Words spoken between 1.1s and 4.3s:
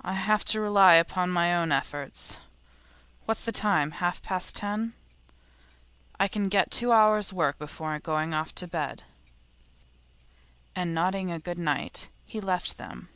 my own efforts. What's the time? Half